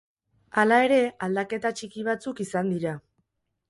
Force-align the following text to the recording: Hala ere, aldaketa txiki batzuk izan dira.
Hala 0.61 0.79
ere, 0.85 0.97
aldaketa 1.29 1.73
txiki 1.79 2.09
batzuk 2.11 2.45
izan 2.49 2.77
dira. 2.77 3.01